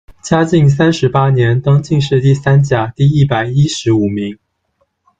[0.23, 4.39] 嘉靖三十八年，登进士第三甲第一百一十五名。